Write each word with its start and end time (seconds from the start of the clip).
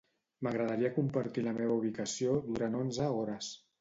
M'agradaria 0.45 0.91
compartir 0.95 1.43
la 1.49 1.53
meva 1.59 1.75
ubicació 1.81 2.33
durant 2.49 2.79
onze 2.81 3.11
hores. 3.19 3.53